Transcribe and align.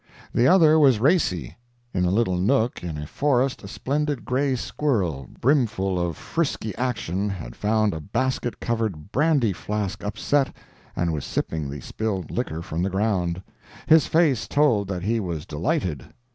The 0.33 0.47
other 0.47 0.79
was 0.79 0.99
racy. 0.99 1.57
In 1.93 2.05
a 2.05 2.09
little 2.09 2.35
nook 2.35 2.83
in 2.83 2.97
a 2.97 3.05
forest, 3.05 3.63
a 3.63 3.67
splendid 3.67 4.25
gray 4.25 4.55
squirrel, 4.55 5.29
brimful 5.39 5.99
of 5.99 6.17
frisky 6.17 6.75
action, 6.75 7.29
had 7.29 7.55
found 7.55 7.93
a 7.93 7.99
basket 8.01 8.59
covered 8.59 9.11
brandy 9.11 9.53
flask 9.53 10.03
upset, 10.03 10.55
and 10.95 11.13
was 11.13 11.23
sipping 11.23 11.69
the 11.69 11.81
spilled 11.81 12.31
liquor 12.31 12.63
from 12.63 12.81
the 12.81 12.89
ground. 12.89 13.43
His 13.85 14.07
face 14.07 14.47
told 14.47 14.87
that 14.87 15.03
he 15.03 15.19
was 15.19 15.45
delighted. 15.45 16.03